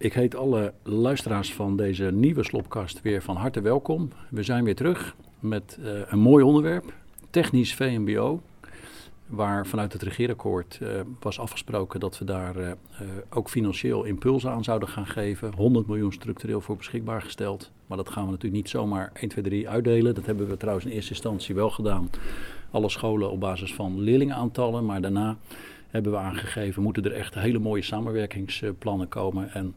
Ik 0.00 0.12
heet 0.12 0.36
alle 0.36 0.72
luisteraars 0.82 1.52
van 1.52 1.76
deze 1.76 2.04
nieuwe 2.04 2.44
Slopkast 2.44 3.02
weer 3.02 3.22
van 3.22 3.36
harte 3.36 3.60
welkom. 3.60 4.10
We 4.30 4.42
zijn 4.42 4.64
weer 4.64 4.74
terug 4.74 5.16
met 5.40 5.78
uh, 5.80 6.00
een 6.06 6.18
mooi 6.18 6.44
onderwerp, 6.44 6.92
technisch 7.30 7.74
VMBO. 7.74 8.42
Waar 9.26 9.66
vanuit 9.66 9.92
het 9.92 10.02
regeerakkoord 10.02 10.78
uh, 10.82 10.88
was 11.20 11.38
afgesproken 11.38 12.00
dat 12.00 12.18
we 12.18 12.24
daar 12.24 12.56
uh, 12.56 12.70
ook 13.30 13.48
financieel 13.50 14.04
impulsen 14.04 14.50
aan 14.50 14.64
zouden 14.64 14.88
gaan 14.88 15.06
geven. 15.06 15.52
100 15.54 15.86
miljoen 15.86 16.12
structureel 16.12 16.60
voor 16.60 16.76
beschikbaar 16.76 17.22
gesteld. 17.22 17.70
Maar 17.86 17.96
dat 17.96 18.08
gaan 18.08 18.24
we 18.24 18.30
natuurlijk 18.30 18.62
niet 18.62 18.70
zomaar 18.70 19.10
1, 19.14 19.28
2, 19.28 19.44
3 19.44 19.68
uitdelen. 19.68 20.14
Dat 20.14 20.26
hebben 20.26 20.48
we 20.48 20.56
trouwens 20.56 20.86
in 20.86 20.92
eerste 20.92 21.12
instantie 21.12 21.54
wel 21.54 21.70
gedaan. 21.70 22.10
Alle 22.70 22.88
scholen 22.88 23.30
op 23.30 23.40
basis 23.40 23.74
van 23.74 24.00
leerlingenaantallen. 24.00 24.84
Maar 24.84 25.00
daarna 25.00 25.36
hebben 25.90 26.12
we 26.12 26.18
aangegeven, 26.18 26.82
moeten 26.82 27.04
er 27.04 27.12
echt 27.12 27.34
hele 27.34 27.58
mooie 27.58 27.82
samenwerkingsplannen 27.82 29.08
komen. 29.08 29.52
En 29.52 29.74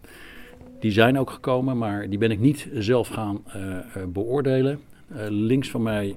die 0.79 0.91
zijn 0.91 1.19
ook 1.19 1.29
gekomen, 1.29 1.77
maar 1.77 2.09
die 2.09 2.17
ben 2.17 2.31
ik 2.31 2.39
niet 2.39 2.69
zelf 2.73 3.07
gaan 3.07 3.43
uh, 3.55 3.77
beoordelen. 4.07 4.79
Uh, 5.11 5.17
links 5.29 5.69
van 5.69 5.81
mij 5.81 6.15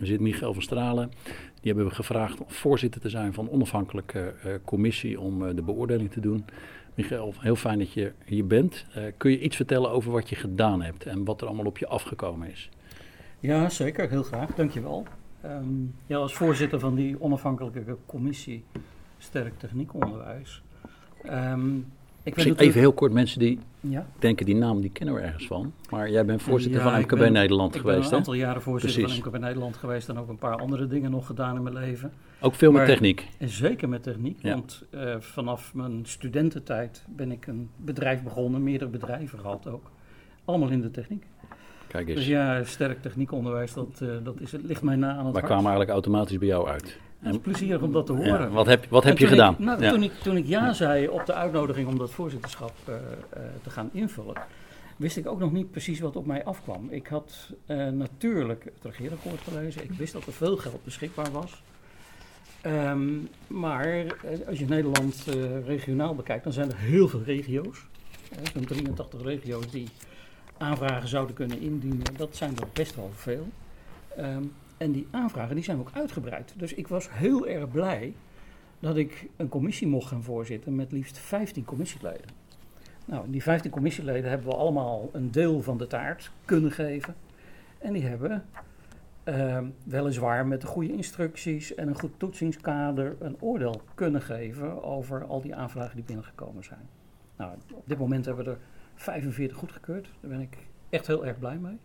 zit 0.00 0.20
Michael 0.20 0.52
van 0.52 0.62
Stralen. 0.62 1.10
Die 1.60 1.72
hebben 1.72 1.86
we 1.86 1.94
gevraagd 1.94 2.40
om 2.40 2.46
voorzitter 2.48 3.00
te 3.00 3.08
zijn 3.08 3.34
van 3.34 3.44
een 3.44 3.50
onafhankelijke 3.50 4.34
commissie 4.64 5.20
om 5.20 5.54
de 5.56 5.62
beoordeling 5.62 6.10
te 6.10 6.20
doen. 6.20 6.44
Michael, 6.94 7.34
heel 7.38 7.56
fijn 7.56 7.78
dat 7.78 7.92
je 7.92 8.12
hier 8.24 8.46
bent. 8.46 8.86
kun 9.16 9.30
je 9.30 9.40
iets 9.40 9.56
vertellen 9.56 9.90
over 9.90 10.12
wat 10.12 10.28
je 10.28 10.36
gedaan 10.36 10.82
hebt 10.82 11.06
en 11.06 11.24
wat 11.24 11.40
er 11.40 11.46
allemaal 11.46 11.66
op 11.66 11.78
je 11.78 11.86
afgekomen 11.86 12.50
is? 12.50 12.68
Ja, 13.40 13.68
zeker. 13.68 14.08
Heel 14.08 14.22
graag. 14.22 14.54
Dankjewel. 14.54 15.06
Um, 15.44 15.94
ja, 16.06 16.16
als 16.16 16.34
voorzitter 16.34 16.80
van 16.80 16.94
die 16.94 17.20
onafhankelijke 17.20 17.96
commissie 18.06 18.64
sterk 19.18 19.58
techniekonderwijs. 19.58 20.62
Um, 21.26 21.86
ik 22.22 22.34
weet 22.34 22.60
even 22.60 22.80
heel 22.80 22.92
kort, 22.92 23.12
mensen 23.12 23.38
die 23.38 23.58
ja? 23.80 24.06
denken 24.18 24.46
die 24.46 24.54
naam 24.54 24.80
die 24.80 24.90
kennen 24.90 25.14
we 25.14 25.20
ergens 25.20 25.46
van. 25.46 25.72
Maar 25.90 26.10
jij 26.10 26.24
bent 26.24 26.42
voorzitter 26.42 26.80
van 26.82 27.00
MKB 27.00 27.18
ben, 27.18 27.32
Nederland 27.32 27.74
ik 27.74 27.80
geweest. 27.80 27.96
Ik 27.96 28.02
ben 28.02 28.12
een 28.12 28.18
aantal 28.18 28.34
jaren 28.34 28.62
voorzitter 28.62 29.00
Precies. 29.02 29.20
van 29.20 29.30
MKB 29.30 29.40
Nederland 29.40 29.76
geweest 29.76 30.08
en 30.08 30.18
ook 30.18 30.28
een 30.28 30.38
paar 30.38 30.56
andere 30.56 30.86
dingen 30.86 31.10
nog 31.10 31.26
gedaan 31.26 31.56
in 31.56 31.62
mijn 31.62 31.74
leven. 31.74 32.12
Ook 32.40 32.54
veel 32.54 32.72
maar, 32.72 32.80
met 32.80 32.90
techniek? 32.90 33.28
En 33.38 33.48
zeker 33.48 33.88
met 33.88 34.02
techniek, 34.02 34.42
ja. 34.42 34.52
want 34.52 34.84
uh, 34.90 35.14
vanaf 35.18 35.74
mijn 35.74 36.00
studententijd 36.06 37.04
ben 37.08 37.32
ik 37.32 37.46
een 37.46 37.70
bedrijf 37.76 38.22
begonnen, 38.22 38.62
meerdere 38.62 38.90
bedrijven 38.90 39.38
gehad 39.38 39.66
ook. 39.66 39.90
Allemaal 40.44 40.68
in 40.68 40.80
de 40.80 40.90
techniek. 40.90 41.24
Kijk 41.88 42.08
eens. 42.08 42.16
Dus 42.16 42.26
ja, 42.26 42.64
sterk 42.64 43.02
techniekonderwijs, 43.02 43.72
dat, 43.72 44.00
uh, 44.02 44.10
dat 44.22 44.40
is, 44.40 44.52
het 44.52 44.62
ligt 44.62 44.82
mij 44.82 44.96
na 44.96 45.08
aan 45.08 45.14
het 45.14 45.24
Maar 45.24 45.32
hart. 45.32 45.44
kwamen 45.44 45.64
eigenlijk 45.64 45.90
automatisch 45.90 46.38
bij 46.38 46.48
jou 46.48 46.68
uit? 46.68 46.98
Het 47.18 47.34
is 47.34 47.40
plezierig 47.40 47.82
om 47.82 47.92
dat 47.92 48.06
te 48.06 48.12
horen. 48.12 48.40
Ja, 48.40 48.48
wat 48.48 48.66
heb, 48.66 48.86
wat 48.88 49.04
heb 49.04 49.18
je 49.18 49.26
gedaan? 49.26 49.52
Ik, 49.52 49.58
nou, 49.58 49.82
ja. 49.82 49.90
toen, 49.90 50.02
ik, 50.02 50.12
toen 50.12 50.36
ik 50.36 50.46
ja 50.46 50.72
zei 50.72 51.08
op 51.08 51.26
de 51.26 51.34
uitnodiging 51.34 51.88
om 51.88 51.98
dat 51.98 52.10
voorzitterschap 52.10 52.72
uh, 52.88 52.94
uh, 52.94 53.42
te 53.62 53.70
gaan 53.70 53.90
invullen, 53.92 54.34
wist 54.96 55.16
ik 55.16 55.26
ook 55.26 55.38
nog 55.38 55.52
niet 55.52 55.70
precies 55.70 56.00
wat 56.00 56.16
op 56.16 56.26
mij 56.26 56.44
afkwam. 56.44 56.86
Ik 56.90 57.06
had 57.06 57.50
uh, 57.66 57.88
natuurlijk 57.88 58.64
het 58.64 58.74
regeerakkoord 58.82 59.40
gelezen. 59.40 59.84
Ik 59.84 59.92
wist 59.92 60.12
dat 60.12 60.26
er 60.26 60.32
veel 60.32 60.56
geld 60.56 60.84
beschikbaar 60.84 61.30
was. 61.32 61.62
Um, 62.66 63.28
maar 63.46 64.04
als 64.48 64.58
je 64.58 64.66
Nederland 64.66 65.24
regionaal 65.66 66.14
bekijkt, 66.14 66.44
dan 66.44 66.52
zijn 66.52 66.70
er 66.70 66.76
heel 66.76 67.08
veel 67.08 67.22
regio's. 67.22 67.86
Zo'n 68.52 68.64
83 68.64 69.22
regio's 69.22 69.70
die 69.70 69.88
aanvragen 70.58 71.08
zouden 71.08 71.34
kunnen 71.34 71.60
indienen. 71.60 72.14
Dat 72.16 72.36
zijn 72.36 72.56
er 72.56 72.68
best 72.72 72.94
wel 72.94 73.10
veel. 73.14 73.48
Um, 74.18 74.52
en 74.76 74.92
die 74.92 75.06
aanvragen 75.10 75.54
die 75.54 75.64
zijn 75.64 75.78
ook 75.78 75.90
uitgebreid. 75.92 76.52
Dus 76.56 76.74
ik 76.74 76.88
was 76.88 77.10
heel 77.10 77.46
erg 77.46 77.70
blij 77.70 78.14
dat 78.80 78.96
ik 78.96 79.28
een 79.36 79.48
commissie 79.48 79.86
mocht 79.86 80.08
gaan 80.08 80.22
voorzitten 80.22 80.74
met 80.74 80.92
liefst 80.92 81.18
15 81.18 81.64
commissieleden. 81.64 82.30
Nou, 83.04 83.30
die 83.30 83.42
15 83.42 83.70
commissieleden 83.70 84.30
hebben 84.30 84.48
we 84.48 84.54
allemaal 84.54 85.10
een 85.12 85.30
deel 85.30 85.62
van 85.62 85.78
de 85.78 85.86
taart 85.86 86.30
kunnen 86.44 86.72
geven. 86.72 87.14
En 87.78 87.92
die 87.92 88.06
hebben 88.06 88.44
uh, 89.24 89.58
weliswaar 89.84 90.46
met 90.46 90.60
de 90.60 90.66
goede 90.66 90.92
instructies 90.92 91.74
en 91.74 91.88
een 91.88 91.98
goed 91.98 92.12
toetsingskader 92.16 93.16
een 93.18 93.36
oordeel 93.40 93.80
kunnen 93.94 94.22
geven 94.22 94.82
over 94.82 95.24
al 95.24 95.40
die 95.40 95.54
aanvragen 95.54 95.96
die 95.96 96.04
binnengekomen 96.04 96.64
zijn. 96.64 96.88
Nou, 97.36 97.52
op 97.72 97.82
dit 97.86 97.98
moment 97.98 98.24
hebben 98.24 98.44
we 98.44 98.50
er 98.50 98.58
45 98.98 99.56
goedgekeurd. 99.56 100.08
Daar 100.20 100.30
ben 100.30 100.40
ik 100.40 100.56
echt 100.88 101.06
heel 101.06 101.26
erg 101.26 101.38
blij 101.38 101.58
mee. 101.58 101.78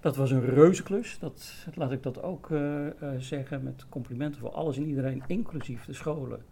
Dat 0.00 0.16
was 0.16 0.30
een 0.30 0.44
reuzenklus, 0.44 1.18
dat, 1.18 1.66
laat 1.74 1.92
ik 1.92 2.02
dat 2.02 2.22
ook 2.22 2.48
uh, 2.50 2.86
uh, 2.86 2.90
zeggen, 3.18 3.62
met 3.62 3.86
complimenten 3.88 4.40
voor 4.40 4.50
alles 4.50 4.76
en 4.76 4.86
iedereen, 4.86 5.22
inclusief 5.26 5.84
de 5.84 5.92
scholen, 5.92 6.44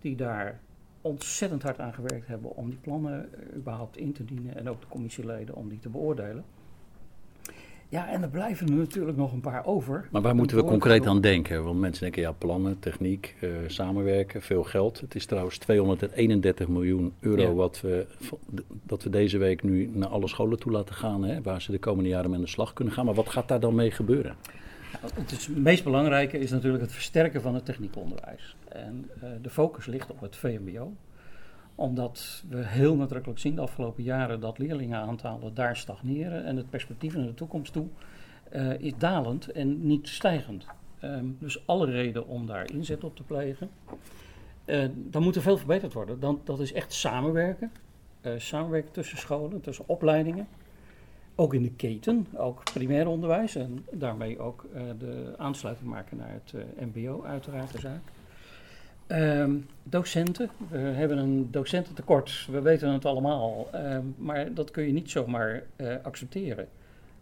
die 0.00 0.16
daar 0.16 0.60
ontzettend 1.00 1.62
hard 1.62 1.78
aan 1.78 1.94
gewerkt 1.94 2.26
hebben 2.26 2.56
om 2.56 2.70
die 2.70 2.78
plannen 2.78 3.28
uh, 3.32 3.56
überhaupt 3.56 3.96
in 3.96 4.12
te 4.12 4.24
dienen 4.24 4.56
en 4.56 4.68
ook 4.68 4.80
de 4.80 4.86
commissieleden 4.86 5.54
om 5.54 5.68
die 5.68 5.78
te 5.78 5.88
beoordelen. 5.88 6.44
Ja, 7.90 8.08
en 8.08 8.22
er 8.22 8.28
blijven 8.28 8.66
er 8.66 8.74
natuurlijk 8.74 9.16
nog 9.16 9.32
een 9.32 9.40
paar 9.40 9.66
over. 9.66 10.08
Maar 10.10 10.22
waar 10.22 10.34
moeten 10.34 10.56
we 10.56 10.64
concreet 10.64 11.06
aan 11.06 11.20
denken? 11.20 11.64
Want 11.64 11.80
mensen 11.80 12.02
denken, 12.02 12.22
ja, 12.22 12.32
plannen, 12.32 12.78
techniek, 12.78 13.36
uh, 13.40 13.50
samenwerken, 13.66 14.42
veel 14.42 14.62
geld. 14.62 15.00
Het 15.00 15.14
is 15.14 15.26
trouwens 15.26 15.58
231 15.58 16.68
miljoen 16.68 17.12
euro 17.20 17.42
ja. 17.42 17.52
wat 17.52 17.80
we, 17.80 18.06
dat 18.82 19.02
we 19.02 19.10
deze 19.10 19.38
week 19.38 19.62
nu 19.62 19.90
naar 19.92 20.08
alle 20.08 20.28
scholen 20.28 20.58
toe 20.58 20.72
laten 20.72 20.94
gaan. 20.94 21.24
Hè, 21.24 21.42
waar 21.42 21.62
ze 21.62 21.70
de 21.70 21.78
komende 21.78 22.08
jaren 22.08 22.30
mee 22.30 22.38
aan 22.38 22.44
de 22.44 22.50
slag 22.50 22.72
kunnen 22.72 22.94
gaan. 22.94 23.04
Maar 23.04 23.14
wat 23.14 23.28
gaat 23.28 23.48
daar 23.48 23.60
dan 23.60 23.74
mee 23.74 23.90
gebeuren? 23.90 24.36
Nou, 24.92 25.12
het, 25.14 25.32
is, 25.32 25.46
het 25.46 25.58
meest 25.58 25.84
belangrijke 25.84 26.38
is 26.38 26.50
natuurlijk 26.50 26.82
het 26.82 26.92
versterken 26.92 27.42
van 27.42 27.54
het 27.54 27.64
techniekonderwijs. 27.64 28.56
En 28.68 29.10
uh, 29.16 29.28
de 29.42 29.50
focus 29.50 29.86
ligt 29.86 30.10
op 30.10 30.20
het 30.20 30.36
VMBO 30.36 30.92
omdat 31.78 32.44
we 32.48 32.66
heel 32.66 32.96
nadrukkelijk 32.96 33.40
zien 33.40 33.54
de 33.54 33.60
afgelopen 33.60 34.02
jaren 34.02 34.40
dat 34.40 34.58
leerlingenaantallen 34.58 35.54
daar 35.54 35.76
stagneren 35.76 36.44
en 36.44 36.56
het 36.56 36.70
perspectief 36.70 37.14
naar 37.14 37.26
de 37.26 37.34
toekomst 37.34 37.72
toe 37.72 37.86
uh, 38.52 38.78
is 38.78 38.92
dalend 38.96 39.52
en 39.52 39.86
niet 39.86 40.08
stijgend. 40.08 40.66
Um, 41.04 41.36
dus 41.40 41.66
alle 41.66 41.86
reden 41.86 42.26
om 42.26 42.46
daar 42.46 42.70
inzet 42.70 43.04
op 43.04 43.16
te 43.16 43.22
plegen. 43.22 43.70
Uh, 44.64 44.84
dan 44.94 45.22
moet 45.22 45.36
er 45.36 45.42
veel 45.42 45.56
verbeterd 45.56 45.92
worden. 45.92 46.20
Dan, 46.20 46.40
dat 46.44 46.60
is 46.60 46.72
echt 46.72 46.92
samenwerken. 46.92 47.72
Uh, 48.22 48.32
samenwerken 48.36 48.92
tussen 48.92 49.18
scholen, 49.18 49.60
tussen 49.60 49.88
opleidingen. 49.88 50.48
Ook 51.34 51.54
in 51.54 51.62
de 51.62 51.72
keten, 51.72 52.26
ook 52.36 52.62
primair 52.72 53.06
onderwijs. 53.06 53.54
En 53.54 53.86
daarmee 53.90 54.38
ook 54.38 54.66
de 54.98 55.34
aansluiting 55.36 55.88
maken 55.88 56.16
naar 56.16 56.32
het 56.32 56.54
MBO, 56.92 57.24
uiteraard 57.24 57.72
de 57.72 57.78
zaak. 57.78 58.02
Um, 59.12 59.66
docenten. 59.82 60.50
We 60.70 60.78
hebben 60.78 61.18
een 61.18 61.50
docententekort. 61.50 62.48
We 62.50 62.60
weten 62.60 62.92
het 62.92 63.04
allemaal. 63.04 63.68
Um, 63.74 64.14
maar 64.18 64.54
dat 64.54 64.70
kun 64.70 64.86
je 64.86 64.92
niet 64.92 65.10
zomaar 65.10 65.62
uh, 65.76 65.94
accepteren. 66.02 66.68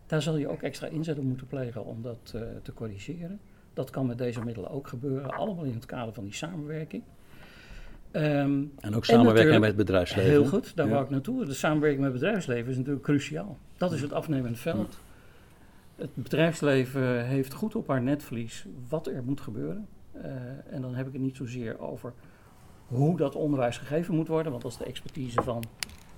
Daar 0.06 0.22
zal 0.22 0.36
je 0.36 0.48
ook 0.48 0.62
extra 0.62 0.86
inzet 0.86 1.18
op 1.18 1.24
moeten 1.24 1.46
plegen 1.46 1.84
om 1.84 2.02
dat 2.02 2.32
uh, 2.34 2.42
te 2.62 2.72
corrigeren. 2.72 3.40
Dat 3.74 3.90
kan 3.90 4.06
met 4.06 4.18
deze 4.18 4.44
middelen 4.44 4.70
ook 4.70 4.88
gebeuren. 4.88 5.30
Allemaal 5.30 5.64
in 5.64 5.74
het 5.74 5.86
kader 5.86 6.14
van 6.14 6.24
die 6.24 6.34
samenwerking. 6.34 7.02
Um, 8.12 8.72
en 8.80 8.94
ook 8.94 9.04
samenwerken 9.04 9.54
en 9.54 9.60
met 9.60 9.68
het 9.68 9.78
bedrijfsleven. 9.78 10.30
Heel 10.30 10.46
goed, 10.46 10.76
daar 10.76 10.86
ja. 10.86 10.92
wou 10.92 11.04
ik 11.04 11.10
naartoe. 11.10 11.44
De 11.44 11.54
samenwerking 11.54 12.02
met 12.02 12.12
het 12.12 12.20
bedrijfsleven 12.20 12.70
is 12.70 12.76
natuurlijk 12.76 13.04
cruciaal. 13.04 13.58
Dat 13.76 13.92
is 13.92 14.00
het 14.00 14.12
afnemende 14.12 14.58
veld. 14.58 14.98
Het 15.96 16.14
bedrijfsleven 16.14 17.26
heeft 17.26 17.52
goed 17.52 17.74
op 17.74 17.88
haar 17.88 18.02
netvlies 18.02 18.66
wat 18.88 19.06
er 19.06 19.22
moet 19.24 19.40
gebeuren. 19.40 19.86
Uh, 20.24 20.74
en 20.74 20.80
dan 20.80 20.94
heb 20.94 21.06
ik 21.06 21.12
het 21.12 21.22
niet 21.22 21.36
zozeer 21.36 21.80
over 21.80 22.12
hoe 22.86 23.16
dat 23.16 23.34
onderwijs 23.34 23.78
gegeven 23.78 24.14
moet 24.14 24.28
worden, 24.28 24.50
want 24.50 24.62
dat 24.62 24.72
is 24.72 24.78
de 24.78 24.84
expertise 24.84 25.42
van 25.42 25.62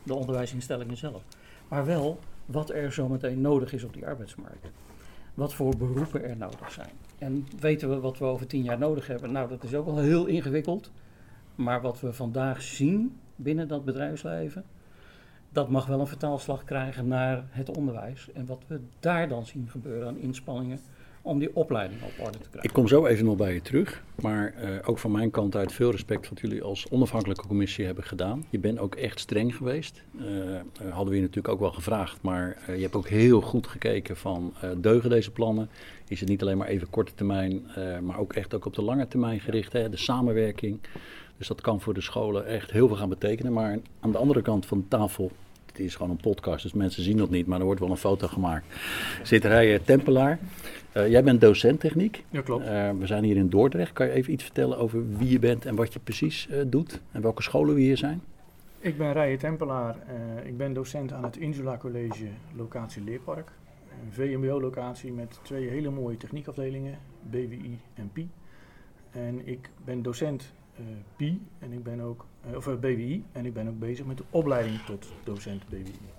de 0.03 0.15
onderwijsinstellingen 0.15 0.97
zelf. 0.97 1.23
Maar 1.69 1.87
wel 1.87 2.19
wat 2.47 2.71
er 2.71 2.93
zometeen 2.93 3.41
nodig 3.41 3.73
is 3.73 3.85
op 3.85 3.93
die 3.93 4.07
arbeidsmarkt. 4.07 4.71
Wat 5.35 5.55
voor 5.55 5.77
beroepen 5.77 6.25
er 6.25 6.37
nodig 6.37 6.73
zijn. 6.73 6.91
En 7.19 7.47
weten 7.61 7.91
we 7.91 8.01
wat 8.01 8.19
we 8.19 8.25
over 8.25 8.47
tien 8.47 8.63
jaar 8.63 8.79
nodig 8.79 9.07
hebben? 9.07 9.33
Nou, 9.33 9.49
dat 9.49 9.65
is 9.65 9.75
ook 9.75 9.85
wel 9.85 9.99
heel 9.99 10.27
ingewikkeld. 10.27 10.91
Maar 11.55 11.81
wat 11.81 12.01
we 12.01 12.13
vandaag 12.13 12.63
zien 12.63 13.19
binnen 13.37 13.69
dat 13.69 13.85
bedrijfsleven, 13.85 14.65
dat 15.51 15.69
mag 15.69 15.87
wel 15.87 16.01
een 16.01 16.07
vertaalslag 16.07 16.65
krijgen 16.65 17.09
naar 17.09 17.45
het 17.51 17.77
onderwijs. 17.77 18.33
En 18.33 18.47
wat 18.47 18.63
we 18.67 18.81
daar 19.01 19.29
dan 19.29 19.47
zien 19.47 19.69
gebeuren 19.69 20.09
aan 20.09 20.19
inspanningen 20.19 20.79
om 21.23 21.39
die 21.39 21.57
opleiding 21.57 22.03
op 22.03 22.13
orde 22.19 22.39
te 22.39 22.49
krijgen. 22.49 22.63
Ik 22.63 22.73
kom 22.73 22.89
zo 22.89 23.07
even 23.07 23.25
nog 23.25 23.37
bij 23.37 23.55
je 23.55 23.63
terug, 23.63 24.03
maar 24.23 24.55
uh, 24.63 24.71
ook 24.85 24.99
van 24.99 25.11
mijn 25.11 25.31
kant 25.31 25.57
uit 25.57 25.73
veel 25.73 25.91
respect 25.91 26.29
wat 26.29 26.41
jullie 26.41 26.63
als 26.63 26.89
onafhankelijke 26.91 27.47
commissie 27.47 27.85
hebben 27.85 28.05
gedaan. 28.05 28.45
Je 28.51 28.59
bent 28.59 28.79
ook 28.79 28.95
echt 28.95 29.21
streng 29.21 29.57
geweest. 29.57 30.03
Uh, 30.21 30.25
hadden 30.91 31.09
we 31.09 31.15
je 31.15 31.21
natuurlijk 31.21 31.55
ook 31.55 31.61
wel 31.61 31.73
gevraagd, 31.73 32.23
maar 32.23 32.63
je 32.67 32.83
hebt 32.83 32.97
ook 32.97 33.09
heel 33.09 33.41
goed 33.41 33.67
gekeken 33.67 34.17
van 34.17 34.55
deugen 34.77 35.11
deze 35.11 35.31
plannen. 35.31 35.69
Is 36.09 36.21
het 36.21 36.29
niet 36.29 36.43
alleen 36.43 36.59
maar 36.59 36.69
even 36.69 36.91
korte 36.91 37.15
termijn, 37.15 37.71
maar 38.03 38.19
ook 38.19 38.33
echt 38.33 38.55
ook 38.55 38.65
op 38.65 38.75
de 38.75 38.83
lange 38.83 39.09
termijn 39.09 39.41
gericht, 39.41 39.73
hè? 39.73 39.89
de 39.89 39.97
samenwerking. 39.97 40.81
Dus 41.37 41.49
dat 41.49 41.61
kan 41.61 41.81
voor 41.81 41.95
de 41.95 42.01
scholen 42.01 42.47
echt 42.47 42.71
heel 42.71 42.89
veel 42.89 42.97
gaan 42.97 43.09
betekenen. 43.09 43.53
Maar 43.53 43.79
aan 44.01 44.13
de 44.13 44.19
andere 44.19 44.43
kant 44.43 44.67
van 44.67 44.79
de 44.79 44.89
tafel 44.89 45.31
het 45.79 45.87
is 45.87 45.95
gewoon 45.95 46.11
een 46.11 46.17
podcast, 46.17 46.63
dus 46.63 46.73
mensen 46.73 47.03
zien 47.03 47.17
dat 47.17 47.31
niet, 47.31 47.47
maar 47.47 47.59
er 47.59 47.65
wordt 47.65 47.81
wel 47.81 47.91
een 47.91 47.97
foto 47.97 48.27
gemaakt. 48.27 48.67
Zit 49.23 49.45
Rijer 49.45 49.83
Tempelaar. 49.83 50.39
Uh, 50.97 51.09
jij 51.09 51.25
bent 51.25 51.41
docent 51.41 51.81
techniek. 51.81 52.25
Ja, 52.31 52.41
klopt. 52.41 52.65
Uh, 52.65 52.91
we 52.99 53.07
zijn 53.07 53.25
hier 53.25 53.37
in 53.37 53.49
Dordrecht. 53.49 53.93
Kan 53.93 54.07
je 54.07 54.13
even 54.13 54.33
iets 54.33 54.45
vertellen 54.45 54.79
over 54.79 55.17
wie 55.17 55.29
je 55.29 55.39
bent 55.39 55.67
en 55.67 55.75
wat 55.75 55.93
je 55.93 55.99
precies 55.99 56.49
uh, 56.51 56.63
doet? 56.67 57.01
En 57.13 57.23
welke 57.23 57.43
scholen 57.43 57.75
we 57.75 57.81
hier 57.81 57.97
zijn? 57.97 58.23
Ik 58.79 58.99
ben 58.99 59.13
Rijen 59.13 59.39
Tempelaar. 59.39 59.97
Ik 60.45 60.57
ben 60.57 60.73
docent 60.73 61.13
aan 61.13 61.25
het 61.25 61.37
Insula 61.37 61.77
College 61.77 62.27
locatie 62.57 63.05
Leerpark. 63.05 63.53
Een 64.05 64.13
VMBO-locatie 64.13 65.13
met 65.13 65.39
twee 65.43 65.69
hele 65.69 65.91
mooie 65.91 66.17
techniekafdelingen, 66.17 66.99
BWI 67.31 67.79
en 67.95 68.11
PI. 68.13 68.29
En 69.11 69.47
ik 69.47 69.71
ben 69.85 70.03
docent 70.03 70.53
PI 71.17 71.41
en 71.59 71.73
ik 71.73 71.83
ben 71.83 72.01
ook, 72.01 72.27
of 72.57 72.79
BWI 72.81 73.25
en 73.33 73.47
ik 73.47 73.53
ben 73.53 73.69
ook 73.69 73.79
bezig 73.79 74.07
met 74.07 74.17
de 74.17 74.25
opleiding 74.31 74.81
tot 74.81 75.13
docent 75.25 75.69
BWI. 75.69 76.18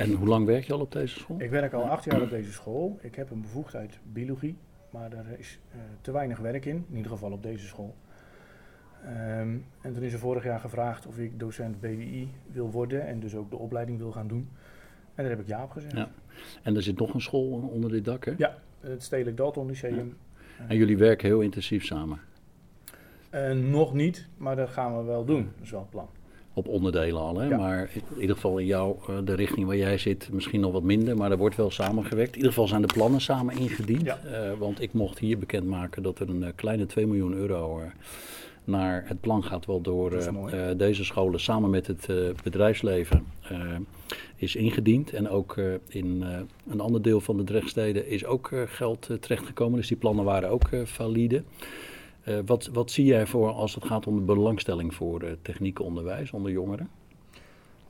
En 0.00 0.12
hoe 0.12 0.28
lang 0.28 0.46
werk 0.46 0.64
je 0.64 0.72
al 0.72 0.80
op 0.80 0.92
deze 0.92 1.18
school? 1.18 1.40
Ik 1.40 1.50
werk 1.50 1.72
al 1.72 1.88
acht 1.88 2.04
jaar 2.04 2.22
op 2.22 2.30
deze 2.30 2.52
school. 2.52 2.98
Ik 3.00 3.14
heb 3.14 3.30
een 3.30 3.40
bevoegdheid 3.40 3.98
biologie, 4.12 4.56
maar 4.90 5.10
daar 5.10 5.26
is 5.38 5.58
te 6.00 6.12
weinig 6.12 6.38
werk 6.38 6.64
in, 6.64 6.84
in 6.88 6.96
ieder 6.96 7.10
geval 7.10 7.32
op 7.32 7.42
deze 7.42 7.66
school. 7.66 7.94
Um, 9.04 9.64
en 9.80 9.92
toen 9.94 10.02
is 10.02 10.12
er 10.12 10.18
vorig 10.18 10.44
jaar 10.44 10.60
gevraagd 10.60 11.06
of 11.06 11.18
ik 11.18 11.38
docent 11.38 11.80
BWI 11.80 12.30
wil 12.52 12.70
worden 12.70 13.06
en 13.06 13.20
dus 13.20 13.34
ook 13.34 13.50
de 13.50 13.56
opleiding 13.56 13.98
wil 13.98 14.12
gaan 14.12 14.28
doen. 14.28 14.48
En 15.14 15.22
daar 15.22 15.30
heb 15.30 15.40
ik 15.40 15.46
ja 15.46 15.62
op 15.62 15.70
gezegd. 15.70 15.96
Ja. 15.96 16.10
En 16.62 16.76
er 16.76 16.82
zit 16.82 16.98
nog 16.98 17.14
een 17.14 17.20
school 17.20 17.70
onder 17.72 17.90
dit 17.90 18.04
dak, 18.04 18.24
hè? 18.24 18.34
Ja, 18.36 18.58
het 18.80 19.02
Stedelijk 19.02 19.36
Dalton 19.36 19.66
Lyceum. 19.66 20.16
En 20.68 20.76
jullie 20.76 20.98
werken 20.98 21.26
heel 21.26 21.40
intensief 21.40 21.84
samen? 21.84 22.20
Uh, 23.34 23.52
nog 23.52 23.94
niet, 23.94 24.28
maar 24.36 24.56
dat 24.56 24.68
gaan 24.68 24.96
we 24.96 25.02
wel 25.02 25.24
doen. 25.24 25.44
Dat 25.54 25.64
is 25.64 25.70
wel 25.70 25.80
het 25.80 25.90
plan. 25.90 26.08
Op 26.60 26.68
onderdelen 26.68 27.20
al, 27.20 27.38
hè? 27.38 27.48
Ja. 27.48 27.56
Maar 27.56 27.90
in 27.94 28.20
ieder 28.20 28.34
geval 28.34 28.58
in 28.58 28.66
jou, 28.66 28.96
uh, 29.10 29.16
de 29.24 29.34
richting 29.34 29.66
waar 29.66 29.76
jij 29.76 29.98
zit, 29.98 30.28
misschien 30.32 30.60
nog 30.60 30.72
wat 30.72 30.82
minder. 30.82 31.16
Maar 31.16 31.30
er 31.30 31.36
wordt 31.36 31.56
wel 31.56 31.70
samengewerkt. 31.70 32.30
In 32.30 32.36
ieder 32.36 32.52
geval 32.52 32.68
zijn 32.68 32.82
de 32.82 32.92
plannen 32.94 33.20
samen 33.20 33.58
ingediend. 33.58 34.02
Ja. 34.02 34.18
Uh, 34.24 34.58
want 34.58 34.80
ik 34.80 34.92
mocht 34.92 35.18
hier 35.18 35.38
bekendmaken 35.38 36.02
dat 36.02 36.18
er 36.18 36.28
een 36.28 36.52
kleine 36.54 36.86
2 36.86 37.06
miljoen 37.06 37.34
euro 37.34 37.82
naar 38.64 39.04
het 39.06 39.20
plan 39.20 39.44
gaat 39.44 39.66
wel 39.66 39.80
door 39.80 40.12
uh, 40.12 40.68
deze 40.76 41.04
scholen 41.04 41.40
samen 41.40 41.70
met 41.70 41.86
het 41.86 42.06
uh, 42.10 42.16
bedrijfsleven 42.42 43.26
is 44.36 44.56
ingediend. 44.56 45.12
En 45.12 45.28
ook 45.28 45.56
in 45.88 46.24
een 46.70 46.80
ander 46.80 47.02
deel 47.02 47.20
van 47.20 47.36
de 47.36 47.44
Drechtsteden 47.44 48.06
is 48.06 48.24
ook 48.24 48.52
geld 48.66 49.08
terechtgekomen. 49.20 49.78
Dus 49.78 49.88
die 49.88 49.96
plannen 49.96 50.24
waren 50.24 50.50
ook 50.50 50.68
valide. 50.84 51.42
Wat, 52.46 52.66
wat 52.72 52.90
zie 52.90 53.04
jij 53.04 53.26
voor 53.26 53.50
als 53.50 53.74
het 53.74 53.84
gaat 53.84 54.06
om 54.06 54.16
de 54.16 54.22
belangstelling 54.22 54.94
voor 54.94 55.36
techniekonderwijs 55.42 56.32
onder 56.32 56.52
jongeren? 56.52 56.88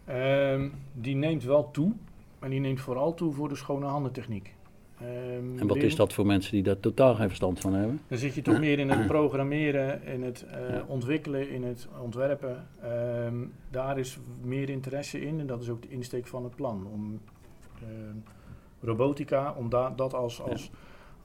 Ehm, 0.04 0.68
die 0.92 1.16
neemt 1.16 1.44
wel 1.44 1.70
toe, 1.70 1.92
maar 2.38 2.50
die 2.50 2.60
neemt 2.60 2.80
vooral 2.80 3.14
toe 3.14 3.32
voor 3.32 3.48
de 3.48 3.56
schone 3.56 3.86
handentechniek. 3.86 4.54
Um, 5.02 5.58
en 5.58 5.66
wat 5.66 5.76
is 5.76 5.96
dat 5.96 6.12
voor 6.12 6.26
mensen 6.26 6.52
die 6.52 6.62
daar 6.62 6.80
totaal 6.80 7.14
geen 7.14 7.26
verstand 7.26 7.60
van 7.60 7.74
hebben? 7.74 8.00
Dan 8.08 8.18
zit 8.18 8.34
je 8.34 8.42
toch 8.42 8.58
meer 8.58 8.78
in 8.78 8.90
het 8.90 9.06
programmeren, 9.16 10.02
in 10.04 10.22
het 10.22 10.46
uh, 10.70 10.82
ontwikkelen, 10.86 11.50
in 11.50 11.62
het 11.62 11.88
ontwerpen. 12.02 12.66
Um, 13.24 13.52
daar 13.70 13.98
is 13.98 14.18
meer 14.42 14.68
interesse 14.68 15.20
in 15.20 15.40
en 15.40 15.46
dat 15.46 15.62
is 15.62 15.68
ook 15.68 15.82
de 15.82 15.88
insteek 15.88 16.26
van 16.26 16.44
het 16.44 16.54
plan. 16.54 16.86
Om 16.92 17.20
uh, 17.82 17.88
robotica, 18.80 19.54
om 19.58 19.68
da 19.68 19.90
dat 19.96 20.14
als, 20.14 20.42
als 20.42 20.62
ja. 20.62 20.78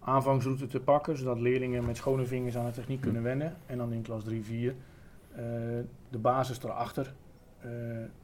Aanvangsroute 0.05 0.67
te 0.67 0.79
pakken, 0.79 1.17
zodat 1.17 1.39
leerlingen 1.39 1.85
met 1.85 1.97
schone 1.97 2.25
vingers 2.25 2.57
aan 2.57 2.65
de 2.65 2.71
techniek 2.71 3.01
kunnen 3.01 3.23
wennen. 3.23 3.55
En 3.65 3.77
dan 3.77 3.93
in 3.93 4.01
klas 4.01 4.23
3, 4.23 4.43
4 4.43 4.71
uh, 4.71 5.39
de 6.09 6.17
basis 6.17 6.63
erachter 6.63 7.13
uh, 7.65 7.71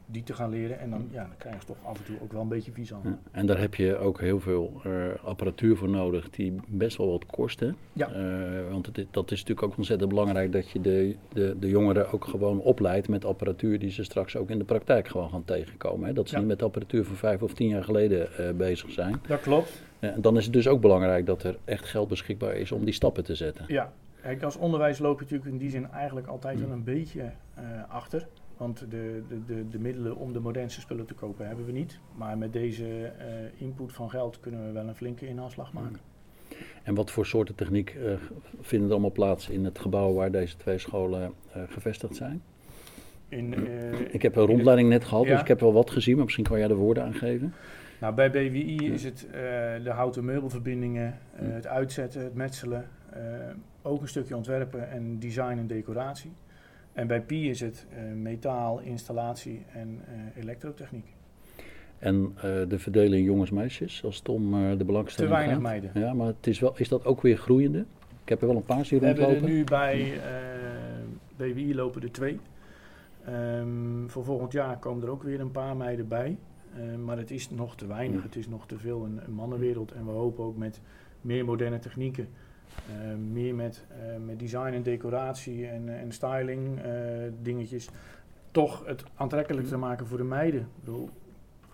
die 0.05 0.23
te 0.23 0.33
gaan 0.33 0.49
leren. 0.49 0.79
En 0.79 0.89
dan, 0.89 1.07
ja, 1.11 1.23
dan 1.23 1.37
krijg 1.37 1.59
je 1.59 1.65
toch 1.65 1.77
af 1.83 1.97
en 1.97 2.03
toe 2.03 2.15
ook 2.21 2.31
wel 2.31 2.41
een 2.41 2.47
beetje 2.47 2.71
vies 2.71 2.93
aan. 2.93 3.01
Ja, 3.03 3.19
en 3.31 3.45
daar 3.45 3.59
heb 3.59 3.75
je 3.75 3.97
ook 3.97 4.19
heel 4.19 4.39
veel 4.39 4.81
uh, 4.85 5.05
apparatuur 5.23 5.77
voor 5.77 5.89
nodig 5.89 6.29
die 6.29 6.55
best 6.67 6.97
wel 6.97 7.11
wat 7.11 7.25
kosten. 7.25 7.75
Ja. 7.93 8.09
Want 8.69 8.85
het, 8.85 9.07
dat 9.11 9.31
is 9.31 9.39
natuurlijk 9.39 9.67
ook 9.67 9.77
ontzettend 9.77 10.09
belangrijk 10.09 10.51
dat 10.51 10.69
je 10.69 10.81
de, 10.81 11.15
de, 11.33 11.55
de 11.59 11.69
jongeren 11.69 12.11
ook 12.11 12.25
gewoon 12.25 12.59
opleidt 12.59 13.09
met 13.09 13.25
apparatuur 13.25 13.79
die 13.79 13.91
ze 13.91 14.03
straks 14.03 14.35
ook 14.35 14.49
in 14.49 14.57
de 14.57 14.63
praktijk 14.65 15.07
gewoon 15.07 15.29
gaan 15.29 15.45
tegenkomen. 15.45 16.07
Hè? 16.07 16.13
Dat 16.13 16.27
ze 16.27 16.33
ja. 16.33 16.39
niet 16.39 16.49
met 16.49 16.63
apparatuur 16.63 17.05
van 17.05 17.15
vijf 17.15 17.41
of 17.41 17.53
tien 17.53 17.67
jaar 17.67 17.83
geleden 17.83 18.57
bezig 18.57 18.91
zijn. 18.91 19.21
Dat 19.27 19.41
klopt. 19.41 19.90
En 20.01 20.21
dan 20.21 20.37
is 20.37 20.43
het 20.43 20.53
dus 20.53 20.67
ook 20.67 20.81
belangrijk 20.81 21.25
dat 21.25 21.43
er 21.43 21.57
echt 21.65 21.85
geld 21.85 22.07
beschikbaar 22.07 22.55
is 22.55 22.71
om 22.71 22.85
die 22.85 22.93
stappen 22.93 23.23
te 23.23 23.35
zetten. 23.35 23.65
Ja, 23.67 23.93
Kijk, 24.21 24.43
als 24.43 24.57
onderwijs 24.57 24.99
loop 24.99 25.15
je 25.15 25.23
natuurlijk 25.23 25.51
in 25.51 25.57
die 25.57 25.69
zin 25.69 25.91
eigenlijk 25.91 26.27
altijd 26.27 26.59
wel 26.59 26.71
een 26.71 26.83
beetje 26.83 27.31
achter. 27.87 28.27
Want 28.57 28.79
de, 28.79 29.23
de, 29.29 29.45
de, 29.45 29.69
de, 29.69 29.79
middelen 29.79 30.15
om 30.15 30.33
de 30.33 30.39
modernste 30.39 30.81
spullen 30.81 31.05
te 31.05 31.13
kopen 31.13 31.47
hebben 31.47 31.65
we 31.65 31.71
niet. 31.71 31.99
Maar 32.15 32.37
met 32.37 32.53
deze 32.53 32.85
uh, 32.85 33.11
input 33.57 33.93
van 33.93 34.09
geld 34.09 34.39
kunnen 34.39 34.65
we 34.65 34.71
wel 34.71 34.87
een 34.87 34.95
flinke 34.95 35.27
inhaalslag 35.27 35.73
maken. 35.73 35.99
En 36.83 36.95
wat 36.95 37.11
voor 37.11 37.25
soorten 37.25 37.55
techniek 37.55 37.93
uh, 37.93 38.13
vinden 38.61 38.87
er 38.87 38.93
allemaal 38.93 39.11
plaats 39.11 39.49
in 39.49 39.65
het 39.65 39.79
gebouw 39.79 40.13
waar 40.13 40.31
deze 40.31 40.57
twee 40.57 40.77
scholen 40.77 41.33
gevestigd 41.69 42.15
zijn? 42.15 42.41
In, 43.27 43.67
ik 44.11 44.21
heb 44.21 44.35
een 44.35 44.45
rondleiding 44.45 44.89
net 44.89 45.03
gehad, 45.03 45.25
ja. 45.25 45.31
dus 45.31 45.41
ik 45.41 45.47
heb 45.47 45.59
wel 45.59 45.73
wat 45.73 45.91
gezien, 45.91 46.15
maar 46.15 46.23
misschien 46.23 46.45
kan 46.45 46.59
jij 46.59 46.67
de 46.67 46.75
woorden 46.75 47.03
aangeven. 47.03 47.53
Nou, 48.01 48.13
bij 48.13 48.31
BWI 48.31 48.93
is 48.93 49.03
het 49.03 49.27
de 49.83 49.89
houten 49.89 50.25
meubelverbindingen, 50.25 51.17
het 51.35 51.67
uitzetten, 51.67 52.23
het 52.23 52.33
metselen, 52.33 52.87
ook 53.81 54.01
een 54.01 54.07
stukje 54.07 54.35
ontwerpen 54.35 54.89
en 54.89 55.19
design 55.19 55.57
en 55.57 55.67
decoratie. 55.67 56.31
En 56.93 57.07
bij 57.07 57.21
Pi 57.21 57.49
is 57.49 57.59
het 57.59 57.85
metaal, 58.15 58.79
installatie 58.79 59.65
en 59.73 59.99
elektrotechniek. 60.35 61.15
En 61.99 62.35
de 62.67 62.79
verdeling 62.79 63.25
jongens-meisjes, 63.25 64.03
als 64.03 64.17
het 64.17 64.29
om 64.29 64.77
de 64.77 64.85
belangstelling 64.85 65.33
Te 65.33 65.39
weinig 65.39 65.53
gaat. 65.53 65.63
meiden. 65.63 65.91
Ja, 65.93 66.13
maar 66.13 66.27
het 66.27 66.47
is, 66.47 66.59
wel, 66.59 66.73
is 66.77 66.87
dat 66.87 67.05
ook 67.05 67.21
weer 67.21 67.37
groeiende? 67.37 67.85
Ik 68.23 68.29
heb 68.29 68.41
er 68.41 68.47
wel 68.47 68.55
een 68.55 68.63
paar 68.63 68.85
zien 68.85 68.99
rondlopen. 68.99 69.27
We 69.27 69.33
hebben 69.33 69.49
er 69.49 69.55
nu 69.55 69.63
bij 69.63 70.13
BWI 71.37 71.75
lopen 71.75 72.01
er 72.01 72.11
twee. 72.11 72.39
Um, 73.29 74.09
voor 74.09 74.23
volgend 74.23 74.51
jaar 74.51 74.77
komen 74.77 75.03
er 75.03 75.09
ook 75.09 75.23
weer 75.23 75.39
een 75.39 75.51
paar 75.51 75.77
meiden 75.77 76.07
bij. 76.07 76.37
Um, 76.77 77.03
maar 77.03 77.17
het 77.17 77.31
is 77.31 77.49
nog 77.49 77.75
te 77.75 77.87
weinig. 77.87 78.19
Ja. 78.19 78.25
Het 78.25 78.35
is 78.35 78.47
nog 78.47 78.67
te 78.67 78.77
veel 78.77 79.05
een, 79.05 79.19
een 79.25 79.33
mannenwereld. 79.33 79.91
En 79.91 80.05
we 80.05 80.11
hopen 80.11 80.43
ook 80.43 80.57
met 80.57 80.81
meer 81.21 81.45
moderne 81.45 81.79
technieken 81.79 82.27
uh, 82.89 83.15
meer 83.31 83.55
met, 83.55 83.85
uh, 83.91 84.25
met 84.25 84.39
design 84.39 84.73
en 84.73 84.83
decoratie 84.83 85.67
en, 85.67 85.99
en 85.99 86.11
styling 86.11 86.79
dingetjes. 87.41 87.89
Toch 88.51 88.85
het 88.85 89.03
aantrekkelijk 89.15 89.67
te 89.67 89.77
maken 89.77 90.07
voor 90.07 90.17
de 90.17 90.23
meiden. 90.23 90.59
Ik 90.59 90.83
bedoel, 90.83 91.09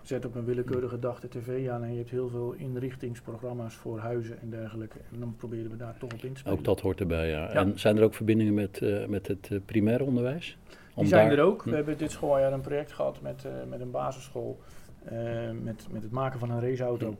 zet 0.02 0.24
op 0.24 0.34
een 0.34 0.44
willekeurige 0.44 0.98
dag 0.98 1.20
de 1.20 1.28
tv 1.28 1.68
aan 1.68 1.82
en 1.82 1.90
je 1.90 1.98
hebt 1.98 2.10
heel 2.10 2.28
veel 2.28 2.52
inrichtingsprogramma's 2.52 3.74
voor 3.74 3.98
huizen 3.98 4.40
en 4.40 4.50
dergelijke. 4.50 4.98
En 5.12 5.20
dan 5.20 5.34
proberen 5.36 5.70
we 5.70 5.76
daar 5.76 5.96
toch 5.98 6.12
op 6.12 6.22
in 6.22 6.32
te 6.32 6.38
spelen. 6.38 6.58
Ook 6.58 6.64
dat 6.64 6.80
hoort 6.80 7.00
erbij, 7.00 7.28
ja. 7.28 7.42
ja. 7.42 7.52
En 7.52 7.78
zijn 7.78 7.96
er 7.96 8.02
ook 8.02 8.14
verbindingen 8.14 8.54
met, 8.54 8.80
met 9.08 9.28
het 9.28 9.60
primair 9.64 10.02
onderwijs? 10.02 10.58
Om 10.94 11.02
Die 11.02 11.12
zijn 11.12 11.28
daar... 11.28 11.38
er 11.38 11.44
ook. 11.44 11.62
Hm. 11.62 11.70
We 11.70 11.76
hebben 11.76 11.98
dit 11.98 12.10
schooljaar 12.10 12.52
een 12.52 12.60
project 12.60 12.92
gehad 12.92 13.20
met, 13.20 13.46
met 13.68 13.80
een 13.80 13.90
basisschool. 13.90 14.58
Met, 15.62 15.86
met 15.90 16.02
het 16.02 16.10
maken 16.10 16.38
van 16.38 16.50
een 16.50 16.60
raceauto. 16.60 17.16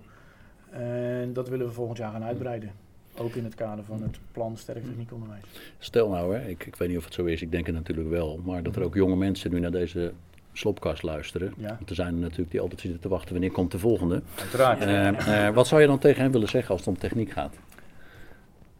En 0.70 1.32
dat 1.32 1.48
willen 1.48 1.66
we 1.66 1.72
volgend 1.72 1.98
jaar 1.98 2.12
gaan 2.12 2.24
uitbreiden. 2.24 2.70
Ook 3.16 3.34
in 3.34 3.44
het 3.44 3.54
kader 3.54 3.84
van 3.84 4.02
het 4.02 4.18
plan 4.32 4.56
Sterk 4.56 4.84
Techniekonderwijs. 4.84 5.42
Stel 5.78 6.08
nou, 6.08 6.36
hè, 6.36 6.48
ik, 6.48 6.66
ik 6.66 6.76
weet 6.76 6.88
niet 6.88 6.98
of 6.98 7.04
het 7.04 7.14
zo 7.14 7.24
is, 7.24 7.42
ik 7.42 7.50
denk 7.50 7.66
het 7.66 7.74
natuurlijk 7.74 8.08
wel, 8.08 8.40
maar 8.44 8.62
dat 8.62 8.76
er 8.76 8.82
ook 8.82 8.94
jonge 8.94 9.16
mensen 9.16 9.50
nu 9.50 9.60
naar 9.60 9.70
deze 9.70 10.12
slopkast 10.52 11.02
luisteren. 11.02 11.54
Ja. 11.56 11.68
Want 11.68 11.88
er 11.88 11.94
zijn 11.94 12.14
er 12.14 12.20
natuurlijk 12.20 12.50
die 12.50 12.60
altijd 12.60 12.80
zitten 12.80 13.00
te 13.00 13.08
wachten 13.08 13.32
wanneer 13.32 13.50
komt 13.50 13.70
de 13.70 13.78
volgende. 13.78 14.22
Uiteraard. 14.38 14.82
Uh, 14.82 15.46
uh, 15.46 15.54
wat 15.54 15.66
zou 15.66 15.80
je 15.80 15.86
dan 15.86 15.98
tegen 15.98 16.22
hen 16.22 16.32
willen 16.32 16.48
zeggen 16.48 16.70
als 16.70 16.80
het 16.80 16.88
om 16.88 16.98
techniek 16.98 17.30
gaat? 17.30 17.54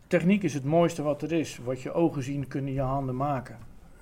Techniek 0.06 0.42
is 0.42 0.54
het 0.54 0.64
mooiste 0.64 1.02
wat 1.02 1.22
er 1.22 1.32
is. 1.32 1.58
Wat 1.64 1.82
je 1.82 1.92
ogen 1.92 2.22
zien 2.22 2.48
kunnen 2.48 2.72
je 2.72 2.80
handen 2.80 3.16
maken. 3.16 3.58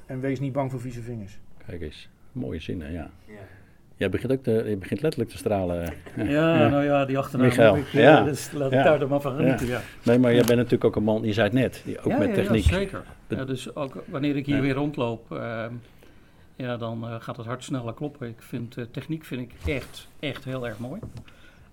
En 0.06 0.20
wees 0.20 0.40
niet 0.40 0.52
bang 0.52 0.70
voor 0.70 0.80
vieze 0.80 1.02
vingers. 1.02 1.38
Kijk 1.66 1.80
eens, 1.80 2.08
mooie 2.32 2.60
zinnen, 2.60 2.92
ja. 2.92 3.10
ja. 3.24 3.34
Jij 3.96 4.10
begint, 4.10 4.32
ook 4.32 4.42
te, 4.42 4.64
je 4.68 4.76
begint 4.76 5.02
letterlijk 5.02 5.30
te 5.30 5.38
stralen. 5.38 5.92
Ja, 6.16 6.24
ja. 6.24 6.68
nou 6.68 6.84
ja, 6.84 7.04
die 7.04 7.18
achternaam. 7.18 7.48
Michael, 7.48 7.76
ik, 7.76 7.86
ja. 7.86 8.24
Dus 8.24 8.52
laat 8.52 8.72
ik 8.72 8.82
daar 8.82 8.98
dan 8.98 9.08
maar 9.08 9.20
van 9.20 9.36
genieten, 9.36 9.66
ja. 9.66 9.80
Nee, 10.02 10.18
maar 10.18 10.32
jij 10.32 10.44
bent 10.44 10.56
natuurlijk 10.56 10.84
ook 10.84 10.96
een 10.96 11.02
man, 11.02 11.22
je 11.22 11.32
zei 11.32 11.46
het 11.46 11.56
net, 11.56 11.82
die 11.84 11.98
ook 11.98 12.18
met 12.18 12.34
techniek... 12.34 12.64
Ja, 12.64 12.76
zeker. 12.76 13.02
Ja, 13.28 13.44
dus 13.44 13.74
ook 13.74 14.04
wanneer 14.06 14.36
ik 14.36 14.46
hier 14.46 14.60
weer 14.60 14.74
rondloop, 14.74 15.32
uh, 15.32 15.64
ja, 16.56 16.76
dan 16.76 17.04
uh, 17.04 17.14
gaat 17.18 17.36
het 17.36 17.46
hart 17.46 17.64
sneller 17.64 17.94
kloppen. 17.94 18.28
Ik 18.28 18.42
vind 18.42 18.76
uh, 18.76 18.84
techniek 18.90 19.24
vind 19.24 19.40
ik 19.40 19.52
echt, 19.66 20.08
echt 20.20 20.44
heel 20.44 20.66
erg 20.66 20.78
mooi. 20.78 21.00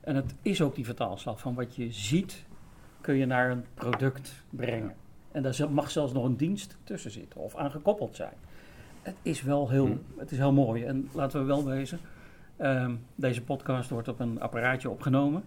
En 0.02 0.16
het 0.16 0.34
is 0.42 0.62
ook 0.62 0.76
die 0.76 0.86
vertaalslag 0.86 1.40
van 1.40 1.54
wat 1.54 1.76
je 1.76 1.92
ziet, 1.92 2.44
kun 3.02 3.16
je 3.16 3.26
naar 3.26 3.52
een 3.52 3.64
product 3.74 4.44
brengen. 4.50 4.94
En 5.32 5.44
daar 5.44 5.56
mag 5.72 5.92
zelfs 5.92 6.14
nog 6.14 6.26
een 6.26 6.38
dienst 6.38 6.78
tussen 6.84 7.12
zitten 7.12 7.42
of 7.42 7.56
aangekoppeld 7.56 8.16
zijn. 8.16 8.34
Het 9.04 9.16
is 9.22 9.42
wel 9.42 9.70
heel, 9.70 9.86
hmm. 9.86 10.02
het 10.18 10.32
is 10.32 10.38
heel 10.38 10.54
mooi. 10.54 10.84
En 10.84 11.10
laten 11.14 11.40
we 11.40 11.46
wel 11.46 11.66
wezen, 11.66 12.00
um, 12.62 13.00
deze 13.16 13.44
podcast 13.44 13.90
wordt 13.90 14.08
op 14.08 14.20
een 14.20 14.42
apparaatje 14.42 14.90
opgenomen. 14.90 15.44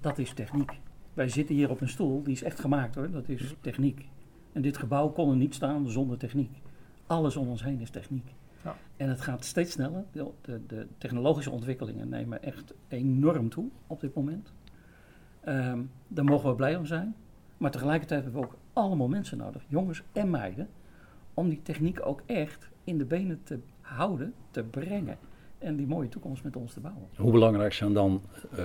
Dat 0.00 0.18
is 0.18 0.32
techniek. 0.32 0.72
Wij 1.14 1.28
zitten 1.28 1.54
hier 1.54 1.70
op 1.70 1.80
een 1.80 1.88
stoel, 1.88 2.22
die 2.22 2.32
is 2.32 2.42
echt 2.42 2.60
gemaakt 2.60 2.94
hoor, 2.94 3.10
dat 3.10 3.28
is 3.28 3.54
techniek. 3.60 4.08
En 4.52 4.62
dit 4.62 4.76
gebouw 4.76 5.08
kon 5.08 5.30
er 5.30 5.36
niet 5.36 5.54
staan 5.54 5.88
zonder 5.88 6.18
techniek. 6.18 6.50
Alles 7.06 7.36
om 7.36 7.48
ons 7.48 7.62
heen 7.62 7.80
is 7.80 7.90
techniek. 7.90 8.32
Ja. 8.64 8.76
En 8.96 9.08
het 9.08 9.20
gaat 9.20 9.44
steeds 9.44 9.72
sneller. 9.72 10.04
De, 10.12 10.30
de, 10.40 10.60
de, 10.66 10.86
technologische 10.98 11.50
ontwikkelingen 11.50 12.08
nemen 12.08 12.42
echt 12.42 12.74
enorm 12.88 13.48
toe 13.48 13.68
op 13.86 14.00
dit 14.00 14.14
moment. 14.14 14.52
Um, 15.48 15.90
daar 16.08 16.24
mogen 16.24 16.48
we 16.48 16.54
blij 16.54 16.76
om 16.76 16.86
zijn. 16.86 17.14
Maar 17.56 17.70
tegelijkertijd 17.70 18.22
hebben 18.22 18.40
we 18.40 18.46
ook 18.46 18.56
allemaal 18.72 19.08
mensen 19.08 19.38
nodig, 19.38 19.62
jongens 19.68 20.02
en 20.12 20.30
meiden, 20.30 20.68
om 21.34 21.48
die 21.48 21.62
techniek 21.62 22.06
ook 22.06 22.22
echt 22.26 22.68
in 22.88 22.98
de 22.98 23.04
benen 23.04 23.40
te 23.44 23.58
houden, 23.80 24.34
te 24.50 24.62
brengen 24.62 25.18
en 25.58 25.76
die 25.76 25.86
mooie 25.86 26.08
toekomst 26.08 26.44
met 26.44 26.56
ons 26.56 26.72
te 26.72 26.80
bouwen. 26.80 27.04
Hoe 27.16 27.32
belangrijk 27.32 27.72
zijn 27.72 27.92
dan 27.92 28.22
uh, 28.52 28.58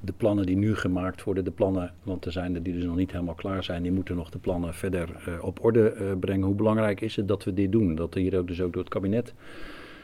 de 0.00 0.12
plannen 0.16 0.46
die 0.46 0.56
nu 0.56 0.74
gemaakt 0.74 1.24
worden? 1.24 1.44
De 1.44 1.50
plannen, 1.50 1.94
want 2.02 2.24
er 2.24 2.32
zijn 2.32 2.54
er 2.54 2.62
die 2.62 2.72
dus 2.72 2.84
nog 2.84 2.96
niet 2.96 3.12
helemaal 3.12 3.34
klaar 3.34 3.64
zijn, 3.64 3.82
die 3.82 3.92
moeten 3.92 4.16
nog 4.16 4.30
de 4.30 4.38
plannen 4.38 4.74
verder 4.74 5.24
uh, 5.28 5.44
op 5.44 5.64
orde 5.64 5.96
uh, 6.00 6.12
brengen. 6.20 6.46
Hoe 6.46 6.54
belangrijk 6.54 7.00
is 7.00 7.16
het 7.16 7.28
dat 7.28 7.44
we 7.44 7.54
dit 7.54 7.72
doen? 7.72 7.94
Dat 7.94 8.14
er 8.14 8.20
hier 8.20 8.38
ook 8.38 8.46
dus 8.46 8.60
ook 8.60 8.72
door 8.72 8.82
het 8.82 8.92
kabinet 8.92 9.34